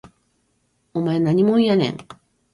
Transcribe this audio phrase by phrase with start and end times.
[0.95, 1.97] お前何もんやねん